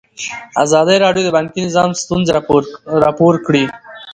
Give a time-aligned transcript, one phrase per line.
[0.63, 2.31] ازادي راډیو د بانکي نظام ستونزې
[3.05, 3.63] راپور کړي.